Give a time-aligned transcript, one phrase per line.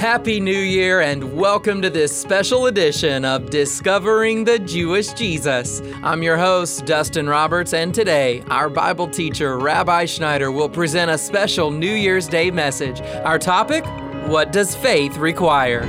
[0.00, 5.82] Happy New Year and welcome to this special edition of Discovering the Jewish Jesus.
[6.02, 11.18] I'm your host, Dustin Roberts, and today our Bible teacher, Rabbi Schneider, will present a
[11.18, 13.02] special New Year's Day message.
[13.26, 13.84] Our topic
[14.26, 15.82] What does faith require?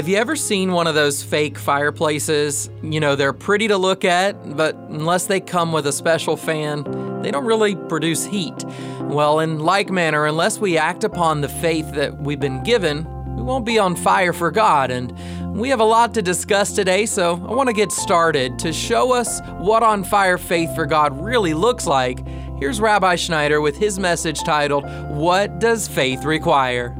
[0.00, 2.70] Have you ever seen one of those fake fireplaces?
[2.82, 7.20] You know, they're pretty to look at, but unless they come with a special fan,
[7.20, 8.64] they don't really produce heat.
[9.02, 13.04] Well, in like manner, unless we act upon the faith that we've been given,
[13.36, 14.90] we won't be on fire for God.
[14.90, 15.14] And
[15.54, 18.58] we have a lot to discuss today, so I want to get started.
[18.60, 22.26] To show us what on fire faith for God really looks like,
[22.58, 26.96] here's Rabbi Schneider with his message titled, What Does Faith Require?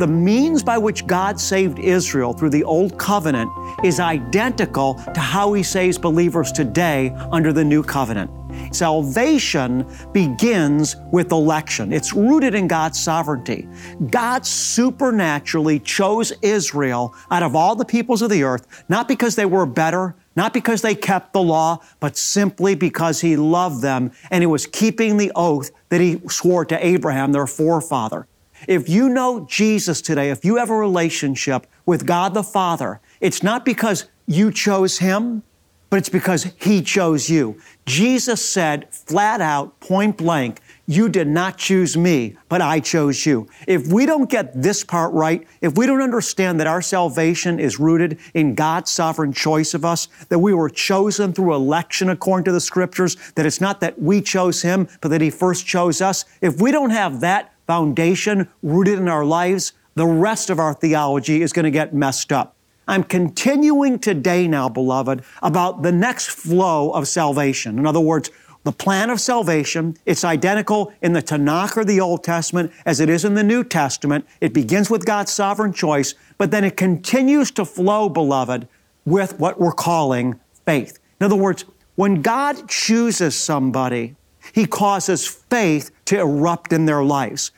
[0.00, 3.50] The means by which God saved Israel through the Old Covenant
[3.84, 8.30] is identical to how He saves believers today under the New Covenant.
[8.74, 11.92] Salvation begins with election.
[11.92, 13.68] It's rooted in God's sovereignty.
[14.08, 19.44] God supernaturally chose Israel out of all the peoples of the earth, not because they
[19.44, 24.42] were better, not because they kept the law, but simply because He loved them and
[24.42, 28.26] He was keeping the oath that He swore to Abraham, their forefather.
[28.68, 33.42] If you know Jesus today, if you have a relationship with God the Father, it's
[33.42, 35.42] not because you chose Him,
[35.88, 37.60] but it's because He chose you.
[37.84, 43.48] Jesus said flat out, point blank, you did not choose me, but I chose you.
[43.66, 47.80] If we don't get this part right, if we don't understand that our salvation is
[47.80, 52.52] rooted in God's sovereign choice of us, that we were chosen through election according to
[52.52, 56.24] the scriptures, that it's not that we chose Him, but that He first chose us,
[56.40, 61.40] if we don't have that foundation rooted in our lives, the rest of our theology
[61.40, 62.56] is going to get messed up.
[62.88, 67.78] I'm continuing today now, beloved, about the next flow of salvation.
[67.78, 68.28] In other words,
[68.64, 73.08] the plan of salvation, it's identical in the Tanakh or the Old Testament as it
[73.08, 74.26] is in the New Testament.
[74.40, 78.66] It begins with God's sovereign choice, but then it continues to flow, beloved,
[79.04, 80.98] with what we're calling faith.
[81.20, 81.64] In other words,
[81.94, 84.16] when God chooses somebody,
[84.52, 87.52] He causes faith to erupt in their lives.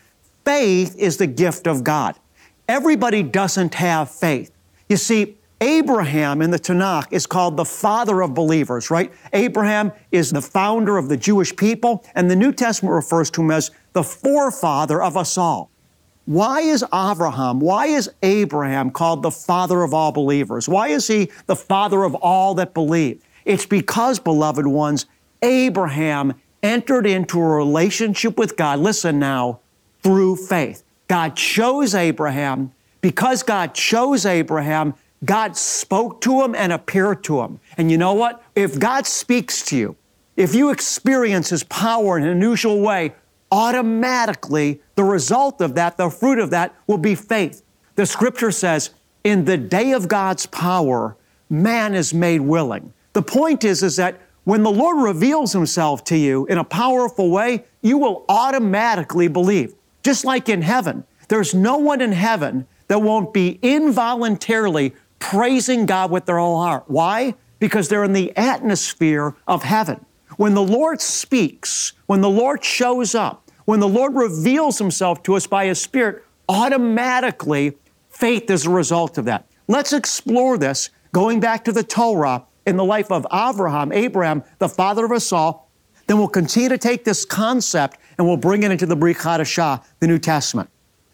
[0.44, 2.16] Faith is the gift of God.
[2.68, 4.50] Everybody doesn't have faith.
[4.88, 9.12] You see, Abraham in the Tanakh is called the father of believers, right?
[9.32, 13.52] Abraham is the founder of the Jewish people, and the New Testament refers to him
[13.52, 15.70] as the forefather of us all.
[16.24, 20.68] Why is Abraham, why is Abraham called the father of all believers?
[20.68, 23.24] Why is he the father of all that believe?
[23.44, 25.06] It's because, beloved ones,
[25.42, 28.78] Abraham entered into a relationship with God.
[28.78, 29.60] Listen now,
[30.02, 30.82] through faith.
[31.08, 32.72] God chose Abraham.
[33.00, 37.60] Because God chose Abraham, God spoke to him and appeared to him.
[37.76, 38.42] And you know what?
[38.54, 39.96] If God speaks to you,
[40.36, 43.14] if you experience His power in an unusual way,
[43.50, 47.62] automatically the result of that, the fruit of that, will be faith.
[47.96, 48.90] The scripture says,
[49.24, 51.16] in the day of God's power,
[51.50, 52.92] man is made willing.
[53.12, 57.30] The point is, is that when the Lord reveals Himself to you in a powerful
[57.30, 59.74] way, you will automatically believe.
[60.02, 66.10] Just like in heaven, there's no one in heaven that won't be involuntarily praising God
[66.10, 66.84] with their whole heart.
[66.88, 67.34] Why?
[67.58, 70.04] Because they're in the atmosphere of heaven.
[70.36, 75.34] When the Lord speaks, when the Lord shows up, when the Lord reveals Himself to
[75.34, 77.76] us by His Spirit, automatically
[78.10, 79.46] faith is a result of that.
[79.68, 84.68] Let's explore this going back to the Torah in the life of Abraham, Abraham, the
[84.68, 85.61] father of us all.
[86.12, 89.82] Then we'll continue to take this concept and we'll bring it into the Brit Hadashah,
[89.98, 90.68] the New Testament.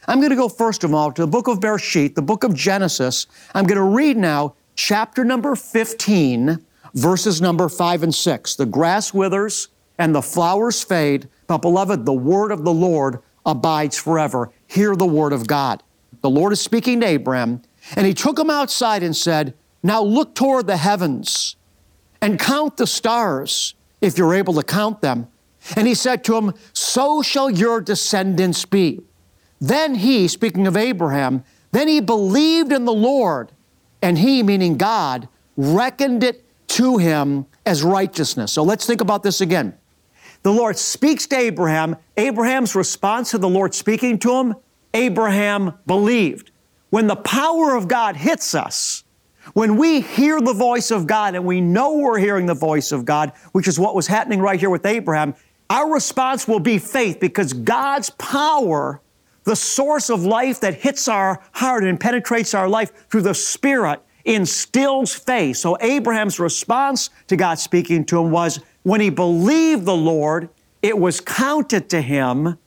[0.09, 2.53] I'm going to go first of all to the book of Bereshit, the book of
[2.53, 3.29] Genesis.
[3.55, 6.59] I'm going to read now chapter number 15,
[6.95, 8.57] verses number 5 and 6.
[8.57, 13.97] The grass withers and the flowers fade, but beloved, the word of the Lord abides
[13.97, 14.51] forever.
[14.67, 15.81] Hear the word of God.
[16.23, 17.63] The Lord is speaking to Abraham,
[17.95, 21.55] and he took him outside and said, Now look toward the heavens
[22.21, 25.29] and count the stars, if you're able to count them.
[25.77, 29.01] And he said to him, So shall your descendants be.
[29.61, 33.53] Then he, speaking of Abraham, then he believed in the Lord,
[34.01, 38.53] and he, meaning God, reckoned it to him as righteousness.
[38.53, 39.77] So let's think about this again.
[40.43, 41.97] The Lord speaks to Abraham.
[42.17, 44.55] Abraham's response to the Lord speaking to him,
[44.95, 46.53] Abraham believed.
[46.91, 49.05] When the power of God hits us,
[49.55, 53.05] when we hear the voice of God and we know we're hearing the voice of
[53.05, 55.35] God, which is what was happening right here with Abraham,
[55.71, 59.01] our response will be faith because God's power,
[59.45, 64.01] the source of life that hits our heart and penetrates our life through the Spirit,
[64.25, 65.57] instills faith.
[65.57, 70.49] So Abraham's response to God speaking to him was when he believed the Lord,
[70.83, 72.59] it was counted to him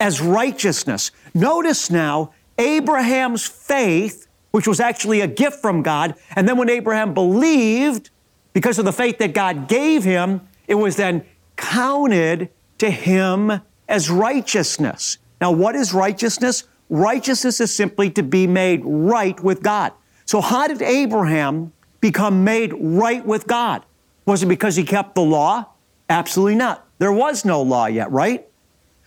[0.00, 1.10] as righteousness.
[1.34, 7.14] Notice now, Abraham's faith, which was actually a gift from God, and then when Abraham
[7.14, 8.10] believed,
[8.52, 11.24] because of the faith that God gave him, it was then
[11.56, 15.18] counted to him as righteousness.
[15.40, 16.64] Now, what is righteousness?
[16.90, 19.92] Righteousness is simply to be made right with God.
[20.24, 23.84] So, how did Abraham become made right with God?
[24.26, 25.66] Was it because he kept the law?
[26.10, 26.86] Absolutely not.
[26.98, 28.46] There was no law yet, right?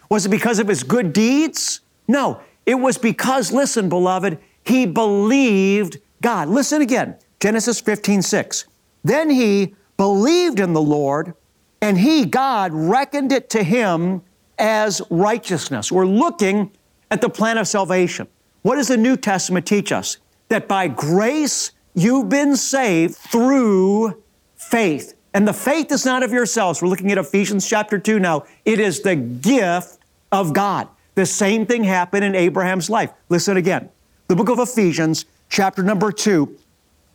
[0.09, 1.81] Was it because of his good deeds?
[2.07, 2.41] No.
[2.65, 4.37] It was because, listen, beloved,
[4.71, 6.47] he believed God.
[6.47, 8.65] Listen again Genesis 15, 6.
[9.03, 11.33] Then he believed in the Lord,
[11.81, 14.21] and he, God, reckoned it to him
[14.57, 15.91] as righteousness.
[15.91, 16.71] We're looking
[17.09, 18.27] at the plan of salvation.
[18.61, 20.17] What does the New Testament teach us?
[20.49, 24.23] That by grace you've been saved through
[24.55, 25.15] faith.
[25.33, 26.81] And the faith is not of yourselves.
[26.81, 28.45] We're looking at Ephesians chapter 2 now.
[28.65, 29.97] It is the gift
[30.31, 30.87] of God.
[31.15, 33.11] The same thing happened in Abraham's life.
[33.29, 33.89] Listen again.
[34.31, 36.57] The book of Ephesians, chapter number 2,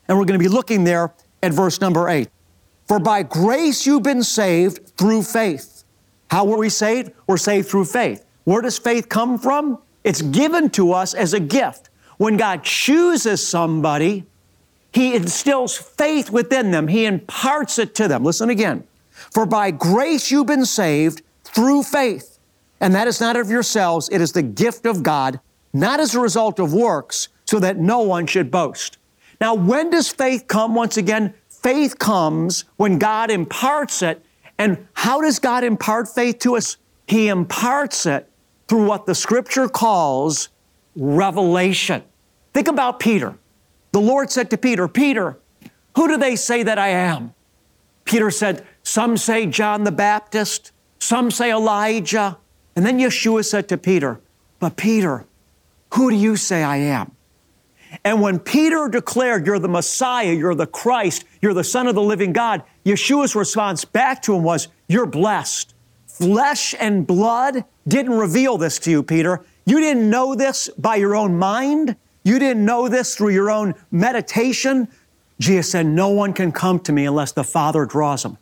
[0.07, 2.29] and we're going to be looking there at verse number 8.
[2.87, 5.85] For by grace you've been saved through faith.
[6.31, 7.13] How were we saved?
[7.27, 8.23] We're saved through faith.
[8.45, 9.79] Where does faith come from?
[10.05, 11.89] It's given to us as a gift.
[12.19, 14.27] When God chooses somebody,
[14.93, 18.25] He instills faith within them, He imparts it to them.
[18.25, 18.87] Listen again.
[19.11, 22.39] For by grace you've been saved through faith.
[22.79, 25.41] And that is not of yourselves, it is the gift of God,
[25.81, 28.99] not as a result of works, so that no one should boast.
[29.41, 30.75] Now, when does faith come?
[30.75, 34.25] Once again, faith comes when God imparts it.
[34.59, 36.77] And how does God impart faith to us?
[37.07, 38.29] He imparts it
[38.69, 40.49] through what the scripture calls
[40.97, 42.03] revelation.
[42.53, 43.37] Think about Peter.
[43.93, 45.39] The Lord said to Peter, Peter,
[45.95, 47.35] who do they say that I am?
[48.05, 52.39] Peter said, Some say John the Baptist, some say Elijah.
[52.75, 54.21] And then Yeshua said to Peter,
[54.59, 55.27] But Peter,
[55.95, 57.13] who do you say I am?
[58.05, 62.03] And when Peter declared, You're the Messiah, you're the Christ, you're the Son of the
[62.03, 65.75] living God, Yeshua's response back to him was, You're blessed.
[66.07, 69.45] Flesh and blood didn't reveal this to you, Peter.
[69.67, 71.97] You didn't know this by your own mind.
[72.25, 74.89] You didn't know this through your own meditation.
[75.39, 78.39] Jesus said, No one can come to me unless the Father draws them.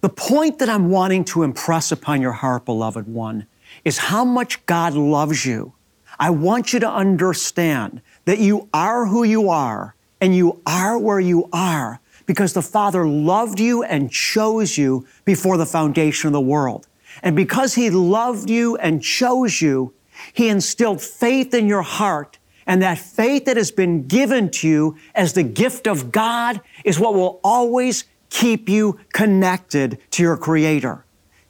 [0.00, 3.46] The point that I'm wanting to impress upon your heart, beloved one,
[3.84, 5.72] is how much God loves you.
[6.18, 11.20] I want you to understand that you are who you are and you are where
[11.20, 16.40] you are because the Father loved you and chose you before the foundation of the
[16.40, 16.86] world.
[17.22, 19.94] And because He loved you and chose you,
[20.32, 22.38] He instilled faith in your heart.
[22.66, 27.00] And that faith that has been given to you as the gift of God is
[27.00, 31.04] what will always keep you connected to your Creator.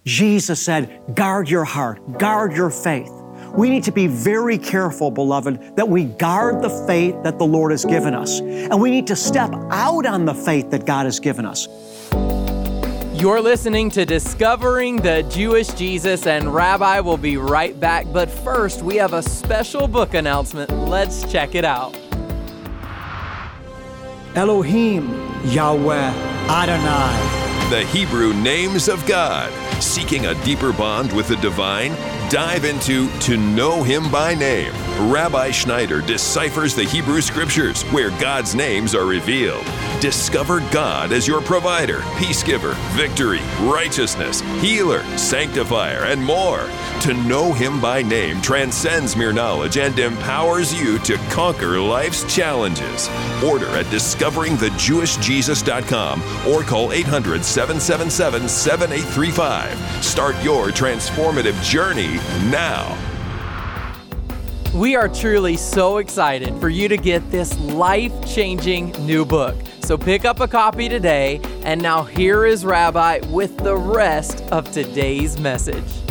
[0.05, 3.18] Jesus said, guard your heart, guard your faith.
[3.55, 7.71] We need to be very careful, beloved, that we guard the faith that the Lord
[7.73, 8.41] has given us.
[8.41, 11.67] And we need to step out on the faith that God has given us.
[13.21, 18.07] You're listening to Discovering the Jewish Jesus, and Rabbi will be right back.
[18.13, 20.71] But first, we have a special book announcement.
[20.71, 21.99] Let's check it out.
[24.37, 25.09] Elohim,
[25.47, 26.13] Yahweh,
[26.49, 27.71] Adonai.
[27.71, 29.53] The Hebrew names of God.
[29.81, 31.93] Seeking a deeper bond with the divine?
[32.31, 34.73] Dive into To Know Him by Name.
[35.11, 39.65] Rabbi Schneider deciphers the Hebrew Scriptures where God's names are revealed.
[40.01, 46.69] Discover God as your provider, peacegiver, victory, righteousness, healer, sanctifier, and more.
[47.03, 53.09] To know Him by name transcends mere knowledge and empowers you to conquer life's challenges.
[53.45, 59.68] Order at discoveringthejewishjesus.com or call 800 777 7835.
[60.03, 62.15] Start your transformative journey
[62.51, 62.97] now.
[64.75, 69.57] We are truly so excited for you to get this life changing new book.
[69.81, 71.41] So pick up a copy today.
[71.63, 76.03] And now here is Rabbi with the rest of today's message.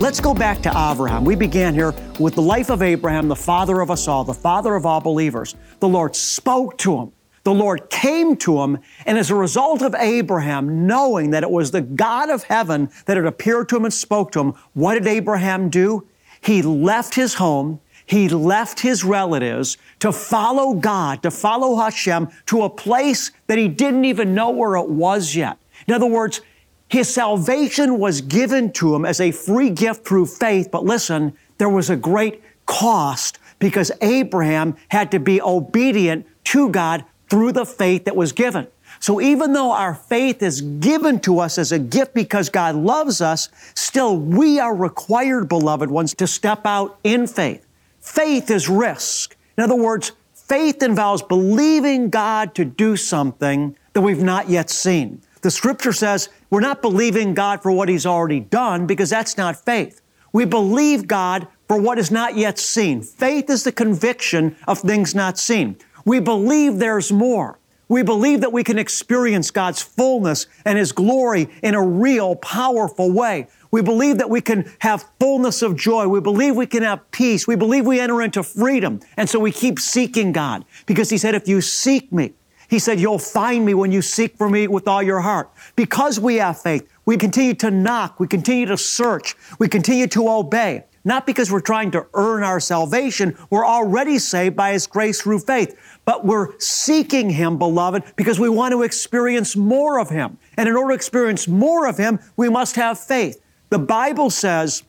[0.00, 1.24] Let's go back to Abraham.
[1.24, 4.76] We began here with the life of Abraham, the father of us all, the father
[4.76, 5.56] of all believers.
[5.80, 7.12] The Lord spoke to him.
[7.46, 11.70] The Lord came to him, and as a result of Abraham knowing that it was
[11.70, 15.06] the God of heaven that had appeared to him and spoke to him, what did
[15.06, 16.08] Abraham do?
[16.40, 22.64] He left his home, he left his relatives to follow God, to follow Hashem to
[22.64, 25.56] a place that he didn't even know where it was yet.
[25.86, 26.40] In other words,
[26.88, 31.68] his salvation was given to him as a free gift through faith, but listen, there
[31.68, 38.04] was a great cost because Abraham had to be obedient to God through the faith
[38.04, 38.68] that was given.
[39.00, 43.20] So even though our faith is given to us as a gift because God loves
[43.20, 47.66] us, still we are required, beloved ones, to step out in faith.
[48.00, 49.36] Faith is risk.
[49.58, 55.20] In other words, faith involves believing God to do something that we've not yet seen.
[55.42, 59.56] The scripture says we're not believing God for what He's already done because that's not
[59.56, 60.00] faith.
[60.32, 63.02] We believe God for what is not yet seen.
[63.02, 65.76] Faith is the conviction of things not seen.
[66.06, 67.58] We believe there's more.
[67.88, 73.12] We believe that we can experience God's fullness and His glory in a real, powerful
[73.12, 73.48] way.
[73.70, 76.08] We believe that we can have fullness of joy.
[76.08, 77.46] We believe we can have peace.
[77.46, 79.00] We believe we enter into freedom.
[79.16, 82.34] And so we keep seeking God because He said, if you seek me,
[82.68, 85.50] He said, you'll find me when you seek for me with all your heart.
[85.74, 88.18] Because we have faith, we continue to knock.
[88.18, 89.36] We continue to search.
[89.58, 93.38] We continue to obey not because we're trying to earn our salvation.
[93.48, 98.48] We're already saved by His grace through faith, but we're seeking Him, beloved, because we
[98.48, 100.36] want to experience more of Him.
[100.56, 103.40] And in order to experience more of Him, we must have faith.
[103.70, 104.82] The Bible says,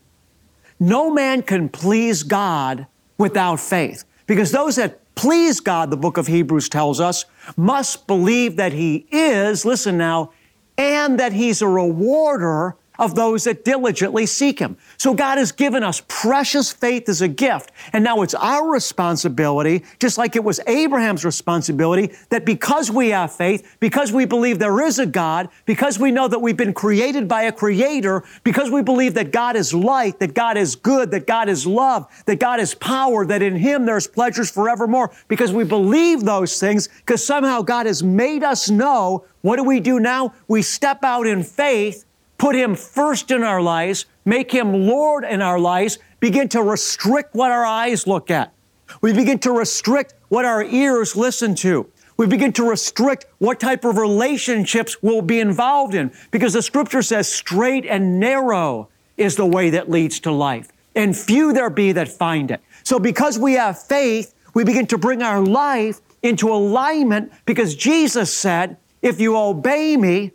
[0.80, 2.88] no man can please God
[3.20, 4.04] without faith.
[4.26, 9.06] Because those that please God, the book of Hebrews tells us, must believe that He
[9.12, 10.32] is, listen now,
[10.80, 14.78] and that He's a rewarder of those that diligently seek Him.
[14.98, 17.72] So God has given us precious faith as a gift.
[17.94, 23.34] And now it's our responsibility, just like it was Abraham's responsibility, that because we have
[23.34, 27.28] faith, because we believe there is a God, because we know that we've been created
[27.28, 31.28] by a creator, because we believe that God is light, that God is good, that
[31.28, 35.64] God is love, that God is power, that in Him there's pleasures forevermore, because we
[35.64, 40.34] believe those things, because somehow God has made us know what do we do now?
[40.48, 42.04] We step out in faith
[42.38, 47.36] put Him first in our lives, make Him Lord in our lives, begin to restrict
[47.36, 48.54] what our eyes look at.
[49.02, 51.90] We begin to restrict what our ears listen to.
[52.18, 57.04] We begin to restrict what type of relationships we'll be involved in because the scripture
[57.04, 61.92] says straight and narrow is the way that leads to life, and few there be
[61.92, 62.62] that find it.
[62.84, 68.34] So, because we have faith, we begin to bring our life into alignment because Jesus
[68.34, 70.32] said, If you obey me,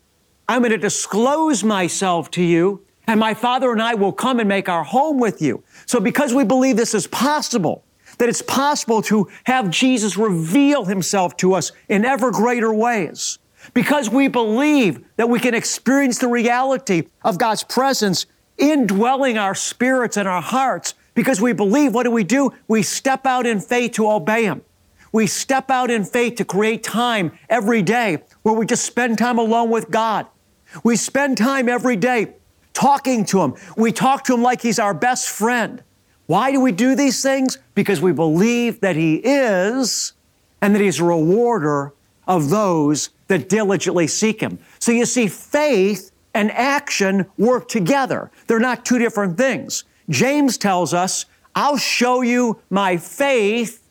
[0.49, 4.49] I'm going to disclose myself to you, and my Father and I will come and
[4.49, 5.63] make our home with you.
[5.87, 7.85] So, because we believe this is possible,
[8.19, 13.39] that it's possible to have Jesus reveal himself to us in ever greater ways,
[13.75, 18.27] because we believe that we can experience the reality of God's presence
[18.59, 22.53] indwelling our spirits and our hearts, because we believe, what do we do?
[22.69, 24.63] We step out in faith to obey Him.
[25.13, 29.39] We step out in faith to create time every day where we just spend time
[29.39, 30.27] alone with God.
[30.83, 32.35] We spend time every day
[32.73, 33.55] talking to Him.
[33.77, 35.83] We talk to Him like He's our best friend.
[36.27, 37.59] Why do we do these things?
[37.75, 40.15] Because we believe that He is
[40.63, 41.93] and that He's a rewarder
[42.27, 44.59] of those that diligently seek Him.
[44.79, 48.31] So you see, faith and action work together.
[48.47, 49.85] They're not two different things.
[50.09, 53.82] James tells us, I'll show you my faith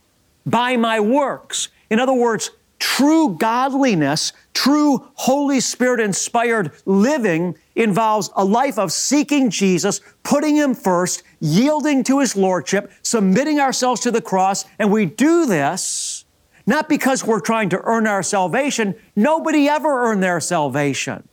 [0.45, 1.69] by my works.
[1.89, 9.51] In other words, True godliness, true Holy Spirit inspired living involves a life of seeking
[9.51, 14.65] Jesus, putting Him first, yielding to His Lordship, submitting ourselves to the cross.
[14.79, 16.25] And we do this
[16.65, 18.95] not because we're trying to earn our salvation.
[19.15, 21.27] Nobody ever earned their salvation.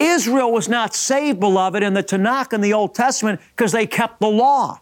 [0.00, 4.18] Israel was not saved, beloved, in the Tanakh and the Old Testament because they kept
[4.18, 4.80] the law.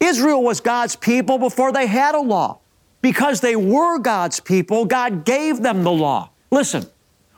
[0.00, 2.60] Israel was God's people before they had a law
[3.02, 6.30] because they were God's people, God gave them the law.
[6.50, 6.86] Listen,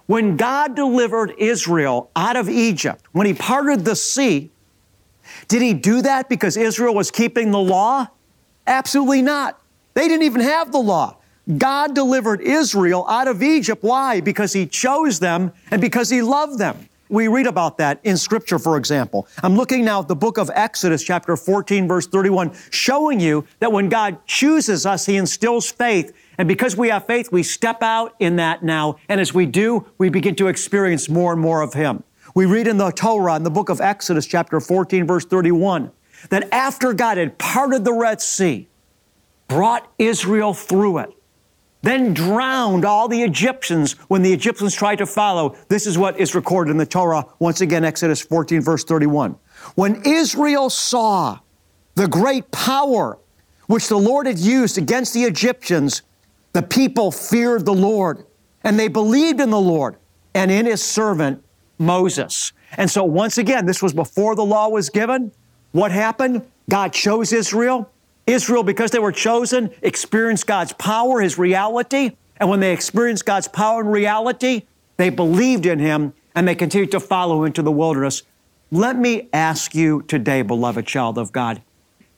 [0.06, 4.50] when God delivered Israel out of Egypt, when He parted the sea,
[5.48, 8.08] did He do that because Israel was keeping the law?
[8.66, 9.60] Absolutely not.
[9.94, 11.18] They didn't even have the law.
[11.58, 13.82] God delivered Israel out of Egypt.
[13.82, 14.20] Why?
[14.20, 16.88] Because He chose them and because He loved them.
[17.12, 19.28] We read about that in Scripture, for example.
[19.42, 23.70] I'm looking now at the book of Exodus, chapter 14, verse 31, showing you that
[23.70, 26.16] when God chooses us, He instills faith.
[26.38, 28.96] And because we have faith, we step out in that now.
[29.10, 32.02] And as we do, we begin to experience more and more of Him.
[32.34, 35.90] We read in the Torah, in the book of Exodus, chapter 14, verse 31,
[36.30, 38.68] that after God had parted the Red Sea,
[39.48, 41.10] brought Israel through it,
[41.82, 45.56] then drowned all the Egyptians when the Egyptians tried to follow.
[45.68, 49.36] This is what is recorded in the Torah, once again, Exodus 14, verse 31.
[49.74, 51.40] When Israel saw
[51.94, 53.18] the great power
[53.66, 56.02] which the Lord had used against the Egyptians,
[56.52, 58.24] the people feared the Lord
[58.64, 59.96] and they believed in the Lord
[60.34, 61.42] and in his servant
[61.78, 62.52] Moses.
[62.76, 65.32] And so, once again, this was before the law was given.
[65.72, 66.46] What happened?
[66.70, 67.90] God chose Israel.
[68.32, 72.12] Israel, because they were chosen, experienced God's power, His reality.
[72.38, 74.62] And when they experienced God's power and reality,
[74.96, 78.22] they believed in Him and they continued to follow into the wilderness.
[78.70, 81.62] Let me ask you today, beloved child of God,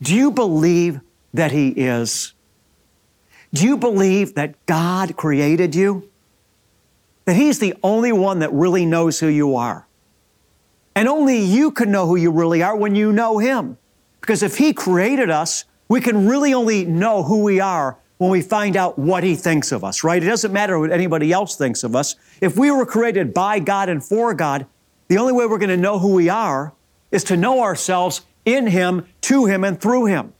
[0.00, 1.00] do you believe
[1.32, 2.32] that He is?
[3.52, 6.10] Do you believe that God created you?
[7.24, 9.86] That He's the only one that really knows who you are?
[10.94, 13.78] And only you can know who you really are when you know Him.
[14.20, 18.42] Because if He created us, we can really only know who we are when we
[18.42, 20.22] find out what He thinks of us, right?
[20.22, 22.16] It doesn't matter what anybody else thinks of us.
[22.40, 24.66] If we were created by God and for God,
[25.08, 26.72] the only way we're going to know who we are
[27.10, 30.32] is to know ourselves in Him, to Him, and through Him.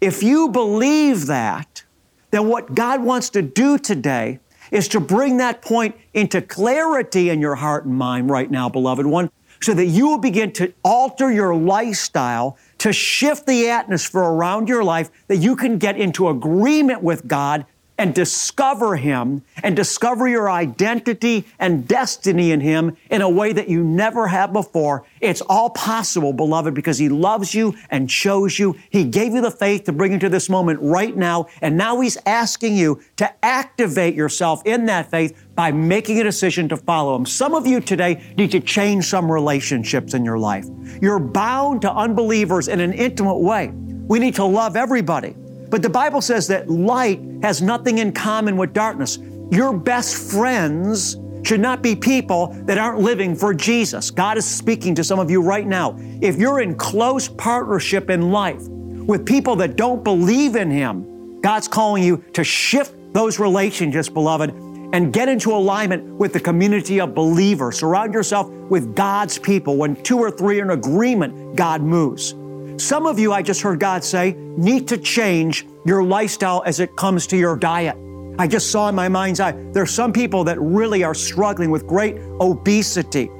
[0.00, 1.84] If you believe that,
[2.30, 4.40] then what God wants to do today
[4.70, 9.06] is to bring that point into clarity in your heart and mind right now, beloved
[9.06, 14.68] one, so that you will begin to alter your lifestyle to shift the atmosphere around
[14.68, 17.64] your life that you can get into agreement with God
[17.96, 23.68] and discover Him and discover your identity and destiny in Him in a way that
[23.68, 25.04] you never have before.
[25.20, 28.76] It's all possible, beloved, because He loves you and chose you.
[28.90, 31.46] He gave you the faith to bring you to this moment right now.
[31.60, 36.68] And now He's asking you to activate yourself in that faith by making a decision
[36.70, 37.26] to follow Him.
[37.26, 40.66] Some of you today need to change some relationships in your life.
[41.00, 43.70] You're bound to unbelievers in an intimate way.
[43.72, 45.36] We need to love everybody.
[45.74, 49.18] But the Bible says that light has nothing in common with darkness.
[49.50, 54.12] Your best friends should not be people that aren't living for Jesus.
[54.12, 55.96] God is speaking to some of you right now.
[56.20, 61.66] If you're in close partnership in life with people that don't believe in Him, God's
[61.66, 67.16] calling you to shift those relationships, beloved, and get into alignment with the community of
[67.16, 67.80] believers.
[67.80, 69.76] Surround yourself with God's people.
[69.76, 72.32] When two or three are in agreement, God moves.
[72.76, 76.96] Some of you, I just heard God say, need to change your lifestyle as it
[76.96, 77.96] comes to your diet.
[78.36, 81.70] I just saw in my mind's eye, there are some people that really are struggling
[81.70, 83.30] with great obesity.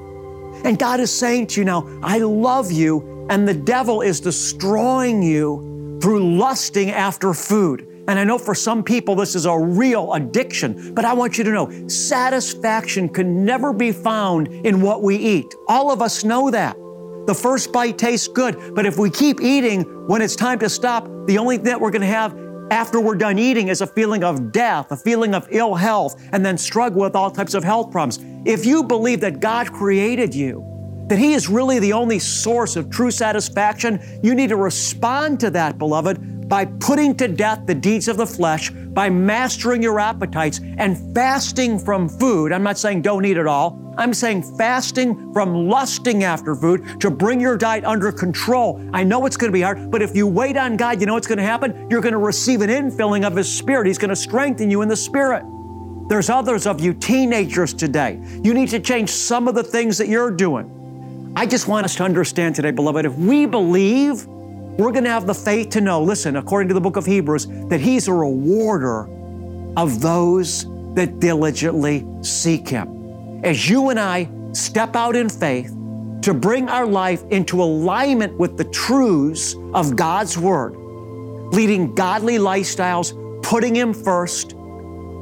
[0.64, 5.22] And God is saying to you now, I love you, and the devil is destroying
[5.22, 7.88] you through lusting after food.
[8.06, 11.44] And I know for some people this is a real addiction, but I want you
[11.44, 15.54] to know satisfaction can never be found in what we eat.
[15.66, 16.76] All of us know that.
[17.26, 21.08] The first bite tastes good, but if we keep eating when it's time to stop,
[21.26, 22.36] the only thing that we're going to have
[22.70, 26.44] after we're done eating is a feeling of death, a feeling of ill health, and
[26.44, 28.18] then struggle with all types of health problems.
[28.46, 30.70] If you believe that God created you,
[31.08, 35.50] that He is really the only source of true satisfaction, you need to respond to
[35.50, 40.60] that, beloved, by putting to death the deeds of the flesh, by mastering your appetites,
[40.78, 42.52] and fasting from food.
[42.52, 43.80] I'm not saying don't eat at all.
[43.96, 48.84] I'm saying fasting from lusting after food to bring your diet under control.
[48.92, 51.14] I know it's going to be hard, but if you wait on God, you know
[51.14, 51.88] what's going to happen?
[51.88, 53.86] You're going to receive an infilling of His Spirit.
[53.86, 55.44] He's going to strengthen you in the Spirit.
[56.08, 58.20] There's others of you teenagers today.
[58.42, 61.32] You need to change some of the things that you're doing.
[61.36, 64.26] I just want us to understand today, beloved, if we believe,
[64.76, 67.46] we're going to have the faith to know, listen, according to the book of Hebrews,
[67.68, 69.08] that He's a rewarder
[69.76, 73.40] of those that diligently seek Him.
[73.44, 75.68] As you and I step out in faith
[76.22, 80.74] to bring our life into alignment with the truths of God's Word,
[81.52, 84.56] leading godly lifestyles, putting Him first,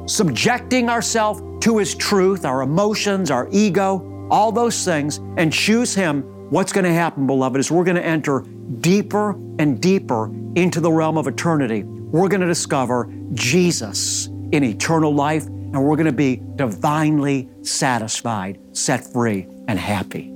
[0.07, 6.23] subjecting ourselves to His truth, our emotions, our ego, all those things, and choose Him,
[6.49, 8.41] what's going to happen, beloved, is we're going to enter
[8.79, 11.83] deeper and deeper into the realm of eternity.
[11.83, 18.59] We're going to discover Jesus in eternal life and we're going to be divinely satisfied,
[18.73, 20.31] set free, and happy.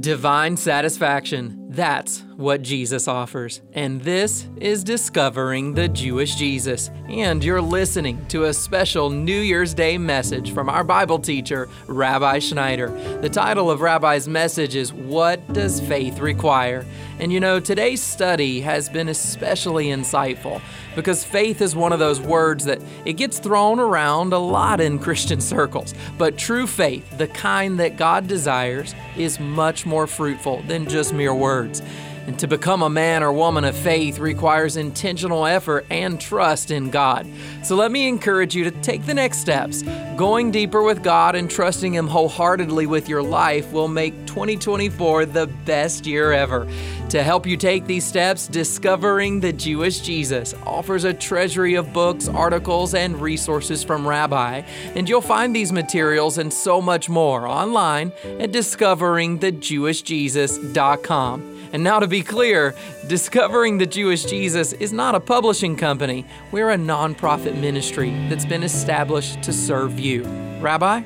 [0.00, 1.66] Divine satisfaction.
[1.68, 3.60] That's what Jesus offers.
[3.74, 6.90] And this is Discovering the Jewish Jesus.
[7.08, 12.38] And you're listening to a special New Year's Day message from our Bible teacher, Rabbi
[12.38, 12.88] Schneider.
[13.20, 16.86] The title of Rabbi's message is What Does Faith Require?
[17.18, 20.62] And you know, today's study has been especially insightful
[20.96, 24.98] because faith is one of those words that it gets thrown around a lot in
[24.98, 25.94] Christian circles.
[26.16, 31.34] But true faith, the kind that God desires, is much more fruitful than just mere
[31.34, 31.82] words.
[32.26, 36.90] And to become a man or woman of faith requires intentional effort and trust in
[36.90, 37.26] God.
[37.64, 39.82] So let me encourage you to take the next steps.
[40.16, 45.46] Going deeper with God and trusting Him wholeheartedly with your life will make 2024 the
[45.64, 46.68] best year ever.
[47.08, 52.28] To help you take these steps, Discovering the Jewish Jesus offers a treasury of books,
[52.28, 54.62] articles, and resources from Rabbi.
[54.94, 61.49] And you'll find these materials and so much more online at discoveringthejewishjesus.com.
[61.72, 62.74] And now, to be clear,
[63.10, 66.24] Discovering the Jewish Jesus is not a publishing company.
[66.52, 70.22] We're a nonprofit ministry that's been established to serve you.
[70.60, 71.02] Rabbi?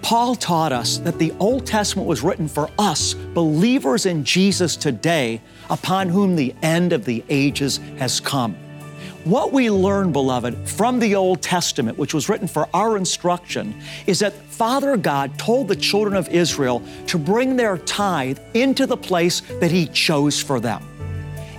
[0.00, 5.42] Paul taught us that the Old Testament was written for us, believers in Jesus today,
[5.68, 8.56] upon whom the end of the ages has come.
[9.26, 13.74] What we learn, beloved, from the Old Testament, which was written for our instruction,
[14.06, 18.96] is that Father God told the children of Israel to bring their tithe into the
[18.96, 20.80] place that He chose for them.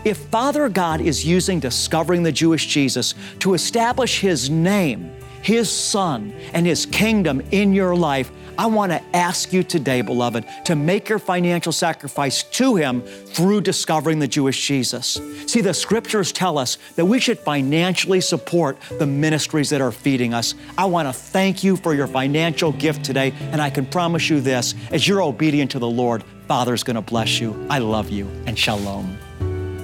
[0.06, 5.12] If Father God is using discovering the Jewish Jesus to establish His name,
[5.47, 10.43] His Son, and His kingdom in your life, I want to ask you today, beloved,
[10.65, 15.17] to make your financial sacrifice to Him through discovering the Jewish Jesus.
[15.45, 20.33] See, the scriptures tell us that we should financially support the ministries that are feeding
[20.33, 20.53] us.
[20.77, 24.41] I want to thank you for your financial gift today, and I can promise you
[24.41, 27.67] this as you're obedient to the Lord, Father's going to bless you.
[27.69, 29.17] I love you, and shalom.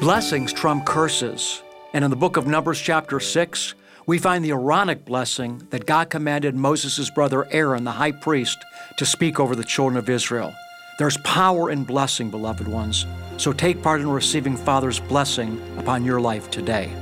[0.00, 1.62] Blessings trump curses.
[1.94, 3.74] And in the book of Numbers, chapter 6,
[4.06, 8.58] we find the Aaronic blessing that God commanded Moses' brother Aaron, the high priest,
[8.98, 10.52] to speak over the children of Israel.
[10.98, 13.06] There's power in blessing, beloved ones.
[13.38, 16.92] So take part in receiving Father's blessing upon your life today.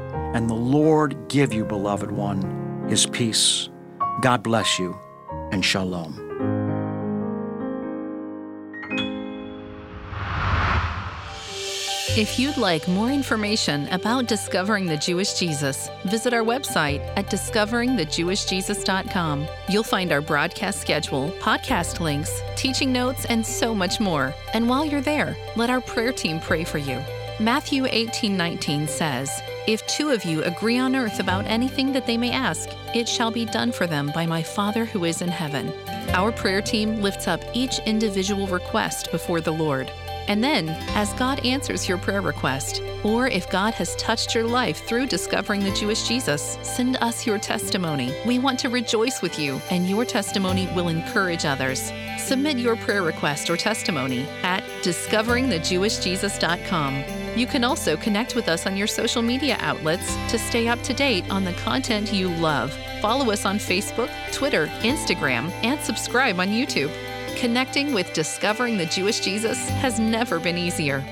[0.33, 3.69] and the Lord give you, beloved one, his peace.
[4.21, 4.97] God bless you,
[5.51, 6.31] and shalom.
[12.17, 19.47] If you'd like more information about discovering the Jewish Jesus, visit our website at discoveringthejewishjesus.com.
[19.69, 24.35] You'll find our broadcast schedule, podcast links, teaching notes, and so much more.
[24.53, 27.01] And while you're there, let our prayer team pray for you.
[27.39, 32.31] Matthew 18:19 says, "If two of you agree on earth about anything that they may
[32.31, 35.71] ask, it shall be done for them by my Father who is in heaven."
[36.13, 39.91] Our prayer team lifts up each individual request before the Lord.
[40.27, 44.87] And then, as God answers your prayer request, or if God has touched your life
[44.87, 48.13] through discovering the Jewish Jesus, send us your testimony.
[48.25, 51.91] We want to rejoice with you, and your testimony will encourage others.
[52.19, 57.20] Submit your prayer request or testimony at discoveringthejewishjesus.com.
[57.35, 60.93] You can also connect with us on your social media outlets to stay up to
[60.93, 62.73] date on the content you love.
[63.01, 66.91] Follow us on Facebook, Twitter, Instagram, and subscribe on YouTube.
[67.37, 71.03] Connecting with Discovering the Jewish Jesus has never been easier.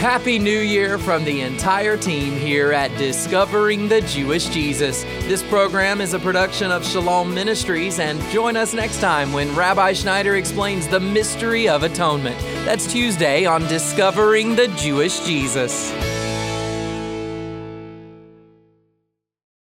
[0.00, 5.02] Happy New Year from the entire team here at Discovering the Jewish Jesus.
[5.28, 9.92] This program is a production of Shalom Ministries, and join us next time when Rabbi
[9.92, 12.40] Schneider explains the mystery of atonement.
[12.64, 15.92] That's Tuesday on Discovering the Jewish Jesus.